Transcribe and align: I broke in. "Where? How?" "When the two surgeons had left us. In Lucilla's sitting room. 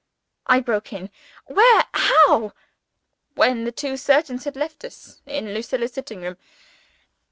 I 0.47 0.61
broke 0.61 0.93
in. 0.93 1.11
"Where? 1.45 1.85
How?" 1.93 2.53
"When 3.35 3.65
the 3.65 3.71
two 3.71 3.97
surgeons 3.97 4.45
had 4.45 4.55
left 4.55 4.83
us. 4.83 5.21
In 5.27 5.53
Lucilla's 5.53 5.93
sitting 5.93 6.21
room. 6.23 6.37